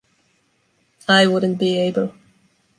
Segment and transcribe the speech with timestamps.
[1.07, 2.11] I wouldn’t be able.